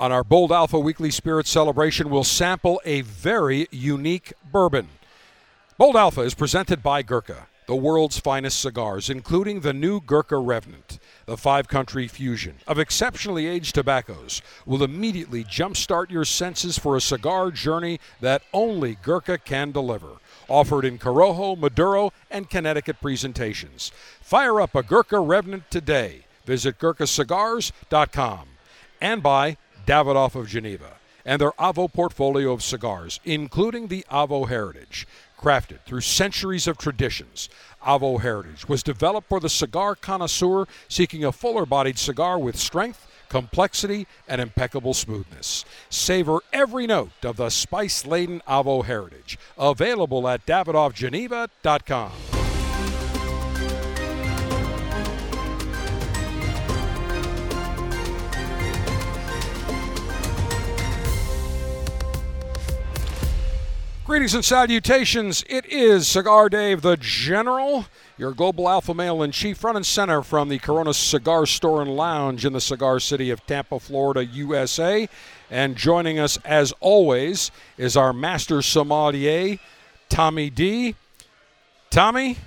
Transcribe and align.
On 0.00 0.12
our 0.12 0.22
Bold 0.22 0.52
Alpha 0.52 0.78
Weekly 0.78 1.10
Spirit 1.10 1.48
celebration, 1.48 2.08
we'll 2.08 2.22
sample 2.22 2.80
a 2.84 3.00
very 3.00 3.66
unique 3.72 4.32
bourbon. 4.52 4.90
Bold 5.76 5.96
Alpha 5.96 6.20
is 6.20 6.34
presented 6.34 6.84
by 6.84 7.02
Gurkha, 7.02 7.48
the 7.66 7.74
world's 7.74 8.20
finest 8.20 8.60
cigars, 8.60 9.10
including 9.10 9.58
the 9.58 9.72
new 9.72 10.00
Gurkha 10.00 10.36
Revenant. 10.36 11.00
The 11.26 11.36
five 11.36 11.66
country 11.66 12.06
fusion 12.06 12.58
of 12.68 12.78
exceptionally 12.78 13.48
aged 13.48 13.74
tobaccos 13.74 14.40
will 14.64 14.84
immediately 14.84 15.42
jumpstart 15.42 16.12
your 16.12 16.24
senses 16.24 16.78
for 16.78 16.94
a 16.96 17.00
cigar 17.00 17.50
journey 17.50 17.98
that 18.20 18.42
only 18.52 18.98
Gurkha 19.02 19.36
can 19.36 19.72
deliver. 19.72 20.18
Offered 20.46 20.84
in 20.84 20.98
Corojo, 20.98 21.58
Maduro, 21.58 22.12
and 22.30 22.48
Connecticut 22.48 23.00
presentations. 23.00 23.90
Fire 24.20 24.60
up 24.60 24.76
a 24.76 24.84
Gurkha 24.84 25.18
Revenant 25.18 25.68
today. 25.72 26.24
Visit 26.46 26.78
GurkhaCigars.com. 26.78 28.46
And 29.00 29.22
by 29.22 29.56
Davidoff 29.88 30.34
of 30.34 30.48
Geneva 30.48 30.98
and 31.24 31.40
their 31.40 31.52
Avo 31.52 31.90
portfolio 31.90 32.52
of 32.52 32.62
cigars, 32.62 33.20
including 33.24 33.88
the 33.88 34.04
Avo 34.10 34.46
Heritage. 34.46 35.06
Crafted 35.40 35.80
through 35.86 36.02
centuries 36.02 36.66
of 36.66 36.76
traditions, 36.76 37.48
Avo 37.82 38.20
Heritage 38.20 38.68
was 38.68 38.82
developed 38.82 39.30
for 39.30 39.40
the 39.40 39.48
cigar 39.48 39.94
connoisseur 39.94 40.66
seeking 40.88 41.24
a 41.24 41.32
fuller 41.32 41.64
bodied 41.64 41.98
cigar 41.98 42.38
with 42.38 42.58
strength, 42.58 43.06
complexity, 43.30 44.06
and 44.28 44.42
impeccable 44.42 44.92
smoothness. 44.92 45.64
Savor 45.88 46.40
every 46.52 46.86
note 46.86 47.24
of 47.24 47.36
the 47.36 47.48
spice 47.48 48.04
laden 48.04 48.42
Avo 48.46 48.84
Heritage. 48.84 49.38
Available 49.56 50.28
at 50.28 50.44
DavidoffGeneva.com. 50.44 52.12
Greetings 64.08 64.32
and 64.34 64.42
salutations. 64.42 65.44
It 65.50 65.66
is 65.66 66.08
Cigar 66.08 66.48
Dave 66.48 66.80
the 66.80 66.96
General, 66.96 67.84
your 68.16 68.32
global 68.32 68.66
alpha 68.66 68.94
male 68.94 69.22
in 69.22 69.32
chief, 69.32 69.58
front 69.58 69.76
and 69.76 69.84
center 69.84 70.22
from 70.22 70.48
the 70.48 70.58
Corona 70.58 70.94
Cigar 70.94 71.44
Store 71.44 71.82
and 71.82 71.94
Lounge 71.94 72.46
in 72.46 72.54
the 72.54 72.60
cigar 72.60 73.00
city 73.00 73.28
of 73.28 73.44
Tampa, 73.46 73.78
Florida, 73.78 74.24
USA. 74.24 75.06
And 75.50 75.76
joining 75.76 76.18
us, 76.18 76.38
as 76.46 76.72
always, 76.80 77.50
is 77.76 77.98
our 77.98 78.14
master 78.14 78.62
sommelier, 78.62 79.58
Tommy 80.08 80.48
D. 80.48 80.94
Tommy, 81.90 82.38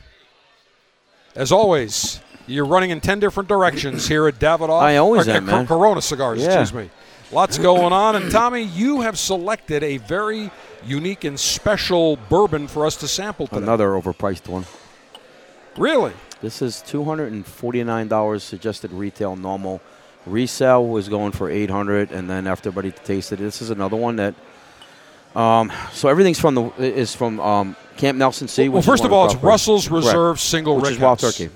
as 1.36 1.52
always, 1.52 2.22
you're 2.48 2.66
running 2.66 2.90
in 2.90 3.02
10 3.02 3.20
different 3.20 3.48
directions 3.48 4.08
here 4.08 4.28
at 4.28 4.40
Davidoff. 4.40 4.82
I 4.82 4.98
always 4.98 5.28
or, 5.28 5.32
am, 5.32 5.46
man. 5.46 5.68
Corona 5.68 6.02
Cigars, 6.02 6.42
Yeah. 6.42 6.60
excuse 6.60 6.74
me. 6.74 6.90
Lots 7.32 7.58
going 7.58 7.94
on. 7.94 8.16
And 8.16 8.30
Tommy, 8.32 8.64
you 8.64 9.02
have 9.02 9.18
selected 9.18 9.84
a 9.84 9.98
very 9.98 10.52
unique 10.86 11.24
and 11.24 11.40
special 11.40 12.18
bourbon 12.30 12.68
for 12.68 12.86
us 12.86 12.98
to 12.98 13.08
sample 13.08 13.48
today. 13.48 13.62
Another 13.62 13.90
overpriced 13.90 14.48
one. 14.48 14.66
Really? 15.78 16.14
This 16.42 16.62
is 16.62 16.84
$249 16.88 18.42
suggested 18.42 18.92
retail 18.92 19.36
normal. 19.36 19.80
Resale 20.26 20.86
was 20.86 21.08
going 21.08 21.32
for 21.32 21.50
800 21.50 22.12
and 22.12 22.30
then 22.30 22.48
after 22.48 22.70
everybody 22.70 22.92
tasted 23.04 23.40
it, 23.40 23.44
this 23.44 23.62
is 23.62 23.70
another 23.70 23.96
one 23.96 24.18
that 24.18 24.36
um, 25.36 25.72
so 25.94 26.10
everything's 26.10 26.40
from 26.40 26.56
the 26.56 26.64
is 26.78 27.16
from 27.16 27.40
um, 27.40 27.76
Camp 27.96 28.18
Nelson 28.18 28.50
C. 28.50 28.68
Well, 28.68 28.82
first 28.82 29.06
of 29.06 29.14
all, 29.14 29.28
it's. 29.28 29.36
Russell's 29.36 29.88
Correct. 29.88 30.08
Reserve 30.08 30.40
Single 30.42 30.76
which 30.76 30.86
Rick 30.86 30.94
is 30.96 31.00
Wild 31.00 31.20
Turkey. 31.20 31.50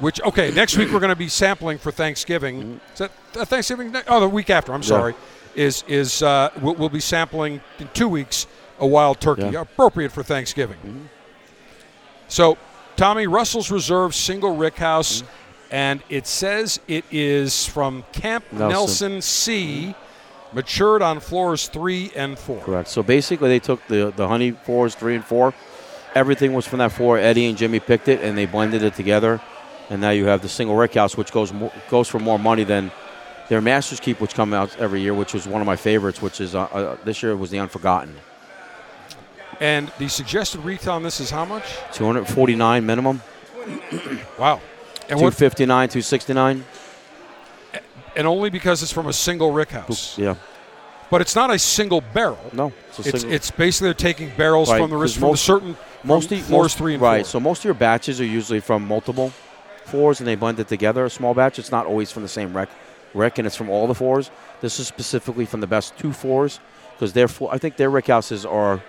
Which 0.00 0.20
okay, 0.22 0.50
next 0.50 0.76
week 0.78 0.90
we're 0.92 0.98
going 1.00 1.10
to 1.10 1.16
be 1.16 1.28
sampling 1.28 1.78
for 1.78 1.90
Thanksgiving. 1.92 2.80
Is 2.94 2.98
that 3.00 3.10
Thanksgiving? 3.32 3.94
Oh, 4.08 4.20
the 4.20 4.28
week 4.28 4.50
after. 4.50 4.72
I'm 4.72 4.80
Mm-hmm. 4.80 4.92
Yeah. 4.92 4.98
sorry. 4.98 5.14
Is 5.54 5.84
is 5.88 6.22
uh, 6.22 6.50
we'll, 6.62 6.74
we'll 6.74 6.88
be 6.88 7.00
sampling 7.00 7.60
in 7.78 7.88
two 7.92 8.08
weeks 8.08 8.46
a 8.78 8.86
wild 8.86 9.20
turkey, 9.20 9.42
Yeah. 9.42 9.48
Mm-hmm. 9.48 9.56
appropriate 9.62 10.10
for 10.12 10.22
Thanksgiving. 10.22 11.08
So, 12.28 12.56
Tommy 12.96 13.26
Russell's 13.26 13.70
Reserve 13.70 14.14
Single 14.14 14.56
Rick 14.56 14.76
House, 14.76 15.22
and 15.70 16.02
it 16.08 16.26
says 16.26 16.80
it 16.88 17.04
is 17.10 17.66
from 17.66 18.04
Camp 18.12 18.44
Nelson, 18.52 18.68
Nelson. 18.70 19.22
C, 19.22 19.94
matured 20.52 21.02
on 21.02 21.20
floors 21.20 21.68
three 21.68 22.10
and 22.16 22.38
four. 22.38 22.60
Correct. 22.62 22.88
So 22.88 23.02
basically, 23.02 23.48
they 23.50 23.58
took 23.60 23.86
the 23.86 24.12
the 24.16 24.28
honey 24.28 24.52
fours, 24.52 24.94
three 24.94 25.14
and 25.16 25.24
four. 25.24 25.52
Everything 26.14 26.52
was 26.54 26.66
from 26.66 26.78
that 26.78 26.92
four. 26.92 27.18
Eddie 27.18 27.46
and 27.46 27.58
Jimmy 27.58 27.80
picked 27.80 28.08
it, 28.08 28.20
and 28.22 28.36
they 28.38 28.46
blended 28.46 28.82
it 28.82 28.94
together. 28.94 29.40
And 29.90 30.00
now 30.00 30.10
you 30.10 30.26
have 30.26 30.40
the 30.40 30.48
single 30.48 30.76
Rick 30.76 30.94
House, 30.94 31.16
which 31.16 31.32
goes 31.32 31.52
mo- 31.52 31.72
goes 31.90 32.08
for 32.08 32.18
more 32.20 32.38
money 32.38 32.64
than 32.64 32.90
their 33.48 33.60
Masters 33.60 33.98
Keep, 34.00 34.20
which 34.20 34.34
come 34.34 34.54
out 34.54 34.76
every 34.78 35.00
year, 35.00 35.12
which 35.12 35.34
was 35.34 35.46
one 35.48 35.60
of 35.60 35.66
my 35.66 35.76
favorites. 35.76 36.22
Which 36.22 36.40
is 36.40 36.54
uh, 36.54 36.62
uh, 36.62 36.96
this 37.04 37.22
year 37.22 37.36
was 37.36 37.50
the 37.50 37.58
Unforgotten. 37.58 38.14
And 39.60 39.92
the 39.98 40.08
suggested 40.08 40.60
retail 40.60 40.94
on 40.94 41.02
this 41.02 41.20
is 41.20 41.28
how 41.30 41.44
much? 41.44 41.64
249 41.92 42.86
minimum, 42.86 43.20
Wow. 44.38 44.60
And 45.10 45.20
what, 45.20 45.34
259, 45.36 45.88
269. 45.88 46.64
and 48.16 48.26
only 48.26 48.48
because 48.48 48.82
it's 48.82 48.92
from 48.92 49.08
a 49.08 49.12
single 49.12 49.50
rick 49.52 49.70
house. 49.70 50.16
Yeah, 50.16 50.36
But 51.10 51.20
it's 51.20 51.34
not 51.34 51.50
a 51.50 51.58
single 51.58 52.00
barrel. 52.00 52.38
no, 52.54 52.72
it's 52.96 53.06
It's, 53.06 53.24
it's 53.24 53.50
basically 53.50 53.88
they're 53.88 53.94
taking 53.94 54.30
barrels 54.36 54.70
Right, 54.70 54.78
from 54.80 54.90
the 54.90 55.08
from 55.08 55.24
a 55.24 55.26
most- 55.26 55.44
certain 55.44 55.76
most 56.04 56.28
from 56.30 56.50
most- 56.50 56.78
three 56.78 56.94
and 56.94 57.02
right. 57.02 57.26
four. 57.26 57.30
So 57.30 57.40
most 57.40 57.58
of 57.58 57.64
your 57.64 57.74
batches 57.74 58.20
are 58.20 58.24
usually 58.24 58.60
from 58.60 58.86
multiple 58.86 59.32
fours, 59.90 60.20
and 60.20 60.26
they 60.26 60.34
blend 60.36 60.58
it 60.60 60.68
together. 60.68 61.04
A 61.04 61.10
small 61.10 61.34
batch. 61.34 61.58
It's 61.58 61.70
not 61.70 61.86
always 61.86 62.10
from 62.12 62.22
the 62.22 62.28
same 62.28 62.56
rec, 62.56 62.68
rec, 63.14 63.38
and 63.38 63.46
it's 63.46 63.56
from 63.56 63.68
all 63.68 63.86
the 63.86 63.94
fours. 63.94 64.30
This 64.60 64.78
is 64.80 64.86
specifically 64.88 65.44
from 65.46 65.60
the 65.60 65.66
best 65.66 65.96
two 65.98 66.12
fours 66.12 66.60
because 66.94 67.12
their 67.12 67.28
four, 67.28 67.52
I 67.52 67.58
think 67.58 67.76
their 67.76 67.90
rick 67.90 68.06
houses 68.06 68.44
are 68.46 68.82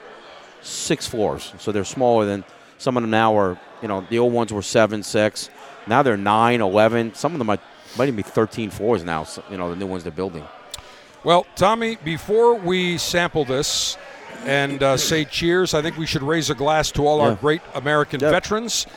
six 0.61 1.07
floors, 1.07 1.53
so 1.57 1.71
they're 1.71 1.83
smaller 1.83 2.25
than 2.25 2.43
some 2.77 2.97
of 2.97 3.03
them 3.03 3.09
now 3.11 3.35
are. 3.37 3.59
You 3.81 3.87
know, 3.87 4.05
the 4.09 4.19
old 4.19 4.31
ones 4.33 4.53
were 4.53 4.61
seven, 4.61 5.01
six. 5.03 5.49
Now 5.87 6.03
they're 6.03 6.17
nine, 6.17 6.61
eleven. 6.61 7.13
Some 7.15 7.33
of 7.33 7.39
them 7.39 7.47
might 7.47 7.61
might 7.97 8.05
even 8.05 8.15
be 8.15 8.21
13 8.23 8.69
floors 8.69 9.03
now. 9.03 9.23
So, 9.25 9.43
you 9.51 9.57
know, 9.57 9.69
the 9.69 9.75
new 9.75 9.85
ones 9.87 10.03
they're 10.03 10.13
building. 10.13 10.45
Well, 11.25 11.45
Tommy, 11.55 11.97
before 11.97 12.55
we 12.55 12.97
sample 12.97 13.43
this 13.43 13.97
and 14.45 14.81
uh, 14.81 14.95
say 14.97 15.25
cheers, 15.25 15.73
I 15.73 15.81
think 15.81 15.97
we 15.97 16.05
should 16.05 16.23
raise 16.23 16.49
a 16.49 16.55
glass 16.55 16.89
to 16.93 17.05
all 17.05 17.19
our 17.21 17.35
great 17.35 17.61
American 17.75 18.19
Yep. 18.21 18.31
veterans. 18.31 18.87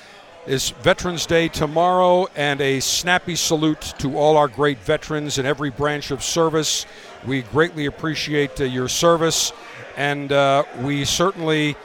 It's 0.47 0.69
Veterans 0.69 1.25
Day 1.25 1.49
tomorrow, 1.49 2.29
and 2.37 2.61
a 2.61 2.79
snappy 2.81 3.35
salute 3.35 3.95
to 3.97 4.19
all 4.19 4.37
our 4.37 4.47
great 4.47 4.77
veterans 4.77 5.39
in 5.39 5.47
every 5.47 5.71
branch 5.71 6.11
of 6.11 6.23
service. 6.23 6.85
We 7.27 7.41
greatly 7.41 7.87
appreciate 7.87 8.61
uh, 8.61 8.65
your 8.65 8.89
service, 8.89 9.55
and 9.97 10.31
uh, 10.31 10.65
we 10.83 11.07
certainly, 11.07 11.77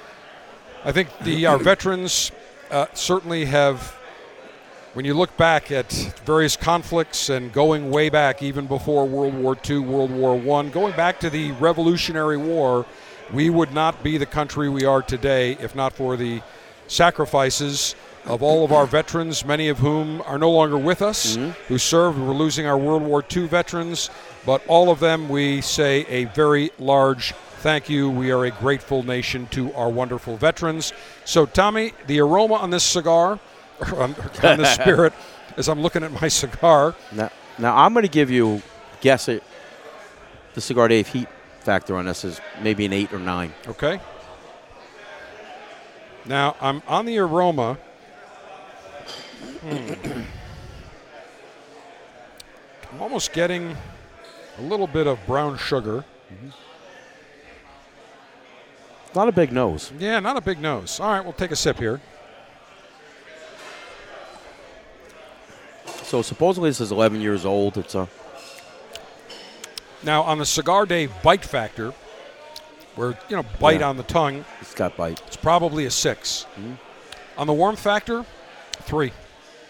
I 0.84 0.92
think 0.92 1.08
the 1.20 1.46
our 1.46 1.58
veterans 1.72 2.34
uh, 2.70 2.88
certainly 2.94 3.46
have 3.46 3.96
when 4.94 5.06
you 5.06 5.14
look 5.14 5.38
back 5.38 5.72
at 5.72 5.90
various 6.26 6.58
conflicts 6.58 7.30
and 7.30 7.54
going 7.54 7.90
way 7.90 8.10
back, 8.10 8.44
even 8.44 8.68
before 8.68 9.08
World 9.08 9.36
War 9.36 9.58
II, 9.70 9.80
World 9.80 10.12
War 10.12 10.38
One, 10.38 10.70
going 10.70 10.94
back 10.98 11.22
to 11.22 11.30
the 11.30 11.54
Revolutionary 11.54 12.36
War, 12.36 12.86
we 13.32 13.50
would 13.50 13.72
not 13.72 14.04
be 14.04 14.18
the 14.18 14.26
country 14.26 14.68
we 14.68 14.84
are 14.84 15.02
today 15.02 15.54
if 15.62 15.76
not 15.76 15.94
for 15.94 16.18
the 16.18 16.42
sacrifices 16.88 17.96
of 18.26 18.44
all 18.44 18.64
of 18.64 18.72
our 18.72 18.86
veterans, 18.86 19.46
many 19.46 19.70
of 19.70 19.80
whom 19.80 20.22
are 20.24 20.38
no 20.38 20.52
longer 20.52 20.78
with 20.78 21.02
us, 21.02 21.38
mm-hmm. 21.38 21.52
who 21.68 21.78
served. 21.78 22.20
We're 22.20 22.34
losing 22.34 22.66
our 22.66 22.78
World 22.78 23.04
War 23.04 23.24
II 23.36 23.48
veterans, 23.48 24.10
but 24.46 24.66
all 24.68 24.90
of 24.92 25.00
them, 25.00 25.30
we 25.30 25.62
say 25.62 26.06
a 26.08 26.26
very 26.26 26.72
large 26.80 27.34
thank 27.60 27.90
you. 27.90 28.10
We 28.10 28.32
are 28.32 28.46
a 28.46 28.52
grateful 28.52 29.04
nation 29.04 29.48
to 29.48 29.74
our 29.74 29.90
wonderful 29.90 30.38
veterans. 30.38 30.94
So, 31.26 31.46
Tommy, 31.46 31.94
the 32.08 32.20
aroma 32.22 32.56
on 32.56 32.70
this 32.70 32.84
cigar, 32.84 33.40
on, 33.96 34.16
on 34.44 34.58
this 34.58 34.74
spirit, 34.76 35.14
as 35.58 35.68
I'm 35.68 35.82
looking 35.82 36.04
at 36.04 36.12
my 36.22 36.28
cigar, 36.28 36.96
Now, 37.12 37.30
now 37.58 37.76
I'm 37.76 37.94
going 37.94 38.06
to 38.06 38.12
give 38.12 38.30
you 38.30 38.62
guess 39.02 39.28
it. 39.28 39.44
The 40.54 40.62
cigar 40.62 40.88
Dave 40.88 41.08
heat 41.08 41.28
factor 41.62 41.96
on 41.96 42.06
this 42.06 42.24
is 42.24 42.40
maybe 42.62 42.86
an 42.86 42.94
eight 42.94 43.14
or 43.14 43.20
nine. 43.20 43.54
okay? 43.68 44.00
Now, 46.26 46.56
I'm 46.62 46.82
on 46.88 47.06
the 47.06 47.18
aroma. 47.20 47.78
Hmm. 49.62 50.22
I'm 52.94 53.02
almost 53.02 53.34
getting 53.34 53.76
a 54.58 54.62
little 54.62 54.88
bit 54.88 55.06
of 55.08 55.20
brown 55.26 55.58
sugar. 55.58 56.06
Not 59.16 59.28
a 59.28 59.32
big 59.32 59.52
nose. 59.52 59.92
Yeah, 60.00 60.20
not 60.20 60.38
a 60.38 60.42
big 60.42 60.60
nose. 60.60 61.00
All 61.00 61.10
right, 61.12 61.24
we'll 61.24 61.34
take 61.34 61.52
a 61.52 61.56
sip 61.56 61.78
here. 61.80 62.00
So 66.04 66.22
supposedly 66.22 66.70
this 66.70 66.82
is 66.82 66.92
11 66.92 67.22
years 67.22 67.46
old. 67.46 67.78
It's 67.78 67.96
a 67.96 68.08
Now, 70.04 70.22
on 70.24 70.38
the 70.40 70.46
Cigar 70.46 70.86
Dave 70.86 71.12
bite 71.22 71.44
factor, 71.44 71.94
where, 72.96 73.18
you 73.30 73.36
know, 73.36 73.44
bite 73.60 73.82
Yeah. 73.82 73.90
on 73.90 73.98
the 73.98 74.04
tongue, 74.04 74.46
it's 74.62 74.74
got 74.74 74.96
bite. 74.96 75.22
it's 75.28 75.36
probably 75.38 75.86
a 75.86 75.92
6 75.92 76.46
On 77.38 77.48
the 77.48 77.54
warmth 77.54 77.80
factor, 77.80 78.26
three. 78.84 79.12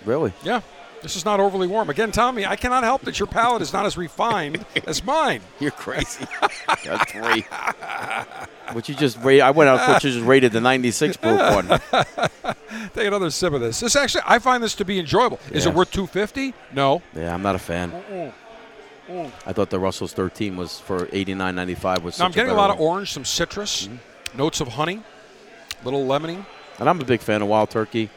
Really? 0.05 0.33
Yeah. 0.43 0.61
This 1.01 1.15
is 1.15 1.23
not 1.23 1.39
overly 1.39 1.67
warm. 1.67 1.89
Again, 1.89 2.11
Tommy, 2.11 2.45
I 2.45 2.55
cannot 2.55 2.83
help 2.83 3.03
that 3.03 3.19
your 3.19 3.27
palate 3.27 3.61
is 3.61 3.71
not 3.71 3.85
as 3.85 3.97
refined 3.97 4.65
as 4.87 5.03
mine. 5.03 5.41
You're 5.59 5.71
crazy. 5.71 6.25
Got 6.83 7.09
three. 7.09 7.45
But 8.73 8.89
you 8.89 8.95
just 8.95 9.17
rate. 9.19 9.41
I 9.41 9.51
went 9.51 9.69
out 9.69 9.85
for 9.85 9.99
just 9.99 10.19
rated 10.25 10.51
the 10.51 10.61
96 10.61 11.17
proof 11.17 11.39
one. 11.39 11.67
Take 12.93 13.07
another 13.07 13.29
sip 13.29 13.53
of 13.53 13.61
this. 13.61 13.79
This 13.79 13.95
actually, 13.95 14.23
I 14.25 14.39
find 14.39 14.61
this 14.61 14.75
to 14.75 14.85
be 14.85 14.99
enjoyable. 14.99 15.39
Is 15.51 15.65
it 15.65 15.73
worth 15.73 15.91
250? 15.91 16.53
No. 16.73 17.01
Yeah, 17.15 17.33
I'm 17.33 17.41
not 17.41 17.55
a 17.55 17.59
fan. 17.59 17.91
Mm. 19.09 19.31
I 19.45 19.53
thought 19.53 19.71
the 19.71 19.79
Russell's 19.79 20.13
13 20.13 20.55
was 20.55 20.79
for 20.79 21.07
89.95 21.07 22.03
was. 22.03 22.19
Now 22.19 22.25
I'm 22.25 22.31
getting 22.31 22.51
a 22.51 22.53
better 22.53 22.57
lot 22.57 22.69
of 22.69 22.79
orange, 22.79 23.11
some 23.11 23.25
citrus, 23.25 23.87
mm-hmm. 23.87 24.37
notes 24.37 24.61
of 24.61 24.67
honey, 24.67 25.01
little 25.83 26.05
lemony. 26.05 26.45
And 26.77 26.87
I'm 26.87 27.01
a 27.01 27.05
big 27.05 27.21
fan 27.21 27.41
of 27.41 27.47
Wild 27.47 27.71
Turkey, 27.71 28.09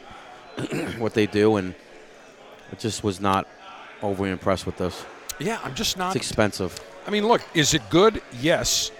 what 0.97 1.13
they 1.13 1.25
do, 1.25 1.57
and 1.57 1.73
I 2.71 2.75
just 2.75 3.03
was 3.03 3.19
not 3.19 3.47
overly 4.01 4.29
impressed 4.29 4.65
with 4.65 4.77
this. 4.77 5.05
Yeah, 5.39 5.59
I'm 5.63 5.73
just 5.75 5.97
not. 5.97 6.15
It's 6.15 6.25
expensive. 6.27 6.79
I 7.07 7.09
mean, 7.11 7.27
look, 7.27 7.41
is 7.53 7.73
it 7.73 7.81
good? 7.89 8.21
Yes. 8.39 8.91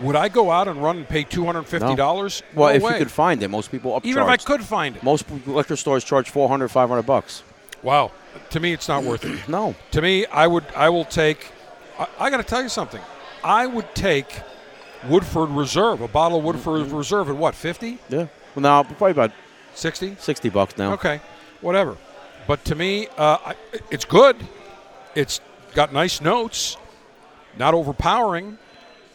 Would 0.00 0.14
I 0.14 0.28
go 0.28 0.50
out 0.52 0.68
and 0.68 0.80
run 0.82 0.98
and 0.98 1.08
pay 1.08 1.24
two 1.24 1.44
hundred 1.44 1.64
fifty 1.64 1.96
dollars? 1.96 2.42
Well, 2.54 2.68
no 2.70 2.76
if 2.76 2.82
way. 2.82 2.92
you 2.92 2.98
could 2.98 3.10
find 3.10 3.42
it, 3.42 3.48
most 3.48 3.70
people 3.72 3.92
upcharge. 3.92 4.04
even 4.06 4.22
if 4.22 4.28
I 4.28 4.36
could 4.36 4.62
find 4.62 4.96
it. 4.96 5.02
Most 5.02 5.24
liquor 5.46 5.74
stores 5.74 6.04
charge 6.04 6.30
400, 6.30 6.68
500 6.68 7.02
bucks. 7.02 7.42
Wow. 7.82 8.12
To 8.50 8.60
me, 8.60 8.72
it's 8.72 8.86
not 8.88 9.02
worth 9.02 9.24
it. 9.24 9.48
No. 9.48 9.74
To 9.90 10.00
me, 10.02 10.24
I 10.26 10.46
would. 10.46 10.64
I 10.76 10.88
will 10.88 11.04
take. 11.04 11.50
I, 11.98 12.06
I 12.20 12.30
got 12.30 12.36
to 12.36 12.44
tell 12.44 12.62
you 12.62 12.68
something. 12.68 13.00
I 13.42 13.66
would 13.66 13.92
take 13.94 14.40
Woodford 15.08 15.50
Reserve, 15.50 16.00
a 16.00 16.08
bottle 16.08 16.38
of 16.38 16.44
Woodford 16.44 16.86
Mm-hmm. 16.86 16.96
Reserve, 16.96 17.28
at 17.28 17.36
what 17.36 17.54
50, 17.54 17.98
Yeah. 18.08 18.26
Well, 18.54 18.62
now 18.62 18.82
probably 18.82 19.10
about 19.12 19.32
60? 19.74 20.16
60 20.18 20.48
bucks 20.48 20.76
now. 20.76 20.92
Okay, 20.94 21.20
whatever. 21.60 21.96
But 22.46 22.64
to 22.66 22.74
me, 22.74 23.08
uh, 23.18 23.38
I, 23.44 23.54
it's 23.90 24.04
good. 24.04 24.36
It's 25.14 25.40
got 25.74 25.92
nice 25.92 26.20
notes, 26.20 26.76
not 27.58 27.74
overpowering, 27.74 28.58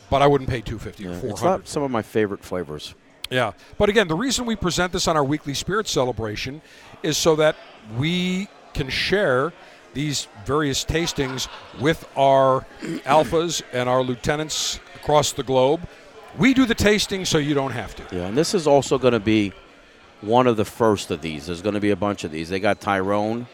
but 0.10 0.22
I 0.22 0.28
wouldn't 0.28 0.50
pay 0.50 0.62
two 0.62 0.78
fifty 0.78 1.04
Yeah, 1.06 1.12
or 1.12 1.16
four 1.16 1.30
It's 1.32 1.42
not 1.44 1.68
some 1.68 1.82
of 1.82 1.90
my 1.90 2.02
favorite 2.04 2.44
flavors. 2.44 2.94
Yeah, 3.30 3.54
but 3.80 3.90
again, 3.90 4.08
the 4.08 4.16
reason 4.16 4.46
we 4.46 4.56
present 4.56 4.94
this 4.94 5.08
on 5.08 5.18
our 5.18 5.24
weekly 5.24 5.56
spirit 5.56 5.88
celebration 5.88 6.62
is 7.02 7.18
so 7.18 7.36
that 7.38 7.56
we 7.98 8.48
can 8.74 8.90
share 8.90 9.54
these 9.94 10.28
various 10.46 10.86
tastings 10.86 11.48
with 11.80 12.08
our 12.16 12.66
alphas 13.06 13.62
and 13.72 13.90
our 13.90 14.04
lieutenants 14.04 14.80
across 14.96 15.32
the 15.32 15.44
globe. 15.44 15.82
We 16.38 16.54
do 16.54 16.66
the 16.66 16.76
tasting 16.76 17.26
so 17.26 17.38
you 17.38 17.54
don't 17.54 17.72
have 17.72 17.96
to. 17.96 18.16
Yeah, 18.16 18.28
and 18.28 18.38
this 18.38 18.54
is 18.54 18.68
also 18.68 18.98
going 18.98 19.14
to 19.14 19.20
be 19.20 19.54
one 20.24 20.48
of 20.48 20.58
the 20.58 20.66
first 20.66 21.12
of 21.12 21.22
these. 21.22 21.46
There's 21.48 21.62
going 21.62 21.76
to 21.76 21.82
be 21.82 21.92
a 21.92 21.96
bunch 21.96 22.24
of 22.24 22.32
these. 22.32 22.50
They 22.50 22.60
got 22.60 22.82
Tyrone 22.82 23.48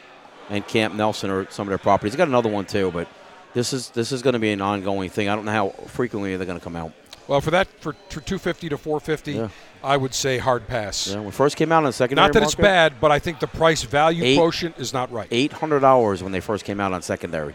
and 0.50 0.66
Camp 0.68 0.96
Nelson 0.96 1.30
or 1.30 1.50
some 1.50 1.68
of 1.68 1.70
their 1.70 1.78
properties. 1.78 2.14
They 2.14 2.18
got 2.18 2.28
another 2.28 2.50
one 2.50 2.66
too, 2.66 2.92
but 2.92 3.08
this 3.54 3.74
is 3.74 3.90
this 3.90 4.12
is 4.12 4.22
going 4.22 4.34
to 4.34 4.40
be 4.40 4.52
an 4.52 4.62
ongoing 4.62 5.10
thing. 5.10 5.30
I 5.30 5.36
don't 5.36 5.46
know 5.46 5.52
how 5.52 5.70
frequently 5.88 6.36
they're 6.38 6.46
going 6.46 6.60
to 6.60 6.64
come 6.64 6.76
out. 6.76 6.94
Well, 7.28 7.42
for 7.42 7.52
that, 7.52 7.68
for, 7.80 7.94
for 8.10 8.22
250 8.22 8.70
to 8.70 8.78
450, 8.78 9.34
Yeah. 9.34 9.50
I 9.84 9.98
would 9.98 10.16
say 10.16 10.40
hard 10.40 10.68
pass. 10.68 11.08
Yeah, 11.08 11.18
when 11.20 11.28
it 11.28 11.34
first 11.36 11.58
came 11.58 11.72
out 11.72 11.78
on 11.78 11.84
the 11.84 11.94
secondary 11.94 12.26
Not 12.26 12.34
that 12.34 12.42
it's 12.42 12.56
bad, 12.56 12.96
but 13.00 13.12
I 13.12 13.20
think 13.20 13.40
the 13.40 13.46
price 13.48 13.84
value 13.84 14.24
Eight- 14.24 14.36
quotient 14.38 14.80
is 14.80 14.94
not 14.94 15.12
right. 15.12 15.28
Eight 15.30 15.54
hundred 15.54 15.82
dollars 15.82 16.24
when 16.24 16.32
they 16.32 16.40
first 16.40 16.66
came 16.66 16.80
out 16.80 16.92
on 16.92 17.02
secondary, 17.04 17.54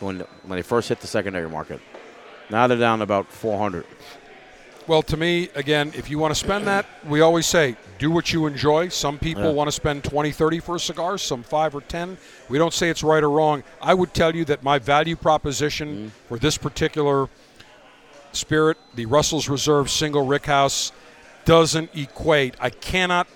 when 0.00 0.20
when 0.44 0.56
they 0.58 0.62
first 0.62 0.88
hit 0.90 1.00
the 1.00 1.06
secondary 1.06 1.48
market. 1.48 1.80
Now 2.50 2.66
they're 2.66 2.78
down 2.78 3.00
about 3.00 3.26
four 3.32 3.58
hundred. 3.58 3.86
Well, 4.86 5.02
to 5.04 5.16
me, 5.16 5.48
again, 5.54 5.92
if 5.96 6.10
you 6.10 6.18
want 6.18 6.32
to 6.32 6.38
spend 6.38 6.66
that, 6.66 6.84
we 7.08 7.22
always 7.22 7.46
say 7.46 7.76
do 7.98 8.10
what 8.10 8.32
you 8.34 8.44
enjoy. 8.46 8.88
Some 8.88 9.18
people 9.18 9.44
Yeah. 9.44 9.50
want 9.52 9.68
to 9.68 9.72
spend 9.72 10.04
20, 10.04 10.30
30 10.30 10.60
for 10.60 10.76
a 10.76 10.80
cigar, 10.80 11.16
some 11.16 11.42
5 11.42 11.74
or 11.74 11.80
10. 11.80 12.18
We 12.50 12.58
don't 12.58 12.74
say 12.74 12.90
it's 12.90 13.02
right 13.02 13.22
or 13.22 13.30
wrong. 13.30 13.62
I 13.80 13.94
would 13.94 14.12
tell 14.12 14.36
you 14.36 14.44
that 14.46 14.62
my 14.62 14.78
value 14.78 15.16
proposition 15.16 15.88
Mm-hmm. 15.88 16.08
for 16.28 16.38
this 16.38 16.58
particular 16.58 17.28
spirit, 18.32 18.76
the 18.94 19.06
Russell's 19.06 19.48
Reserve 19.48 19.90
single 19.90 20.26
Rickhouse, 20.26 20.92
doesn't 21.46 21.90
equate. 21.94 22.54
I 22.60 22.68
cannot 22.70 23.26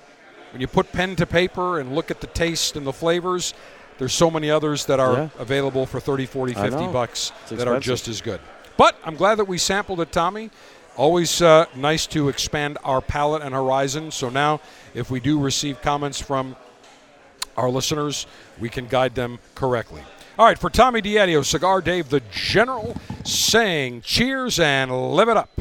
when 0.52 0.60
you 0.62 0.66
put 0.66 0.92
pen 0.92 1.14
to 1.16 1.26
paper 1.26 1.78
and 1.78 1.94
look 1.94 2.10
at 2.10 2.20
the 2.22 2.26
taste 2.26 2.74
and 2.76 2.86
the 2.86 2.92
flavors, 2.92 3.52
there's 3.98 4.14
so 4.14 4.30
many 4.30 4.50
others 4.50 4.86
that 4.86 4.98
are 5.00 5.12
Yeah. 5.14 5.28
available 5.38 5.84
for 5.86 6.00
30, 6.00 6.24
40, 6.26 6.52
50 6.54 6.86
bucks 6.88 7.32
It's 7.50 7.58
that 7.58 7.68
are 7.68 7.78
just 7.80 8.08
as 8.08 8.20
good. 8.22 8.40
But 8.78 8.96
I'm 9.04 9.16
glad 9.16 9.36
that 9.36 9.44
we 9.46 9.58
sampled 9.58 10.00
it, 10.00 10.10
Tommy. 10.12 10.50
Always 10.98 11.40
uh, 11.40 11.66
nice 11.76 12.08
to 12.08 12.28
expand 12.28 12.76
our 12.82 13.00
palate 13.00 13.40
and 13.40 13.54
horizon. 13.54 14.10
So 14.10 14.30
now, 14.30 14.60
if 14.94 15.12
we 15.12 15.20
do 15.20 15.38
receive 15.38 15.80
comments 15.80 16.20
from 16.20 16.56
our 17.56 17.70
listeners, 17.70 18.26
we 18.58 18.68
can 18.68 18.86
guide 18.86 19.14
them 19.14 19.38
correctly. 19.54 20.02
All 20.36 20.44
right, 20.44 20.58
for 20.58 20.68
Tommy 20.68 21.00
Diadio, 21.00 21.44
Cigar 21.44 21.80
Dave, 21.80 22.08
the 22.08 22.20
General, 22.32 22.96
saying 23.24 24.00
cheers 24.00 24.58
and 24.58 24.90
live 25.14 25.28
it 25.28 25.36
up. 25.36 25.60